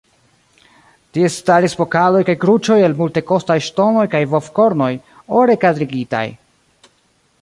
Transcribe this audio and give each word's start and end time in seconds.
Tie 1.17 1.27
staris 1.33 1.75
pokaloj 1.81 2.21
kaj 2.29 2.35
kruĉoj 2.45 2.77
el 2.87 2.97
multekostaj 3.01 3.59
ŝtonoj 3.69 4.07
kaj 4.15 4.23
bovkornoj, 4.33 4.91
ore 5.43 5.61
kadrigitaj. 5.67 6.25